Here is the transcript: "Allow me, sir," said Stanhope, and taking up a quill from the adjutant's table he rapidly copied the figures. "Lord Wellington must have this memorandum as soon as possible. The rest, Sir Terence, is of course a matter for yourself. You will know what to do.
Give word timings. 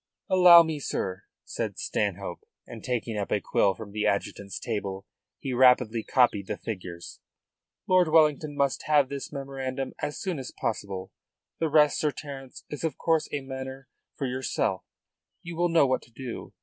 "Allow 0.31 0.63
me, 0.63 0.79
sir," 0.79 1.25
said 1.45 1.77
Stanhope, 1.77 2.39
and 2.65 2.83
taking 2.83 3.19
up 3.19 3.31
a 3.31 3.39
quill 3.39 3.75
from 3.75 3.91
the 3.91 4.07
adjutant's 4.07 4.57
table 4.59 5.05
he 5.37 5.53
rapidly 5.53 6.01
copied 6.03 6.47
the 6.47 6.57
figures. 6.57 7.19
"Lord 7.87 8.07
Wellington 8.07 8.55
must 8.55 8.85
have 8.87 9.09
this 9.09 9.31
memorandum 9.31 9.93
as 10.01 10.19
soon 10.19 10.39
as 10.39 10.49
possible. 10.59 11.11
The 11.59 11.69
rest, 11.69 11.99
Sir 11.99 12.09
Terence, 12.09 12.63
is 12.67 12.83
of 12.83 12.97
course 12.97 13.27
a 13.31 13.41
matter 13.41 13.89
for 14.17 14.25
yourself. 14.25 14.81
You 15.43 15.55
will 15.55 15.69
know 15.69 15.85
what 15.85 16.01
to 16.01 16.11
do. 16.11 16.51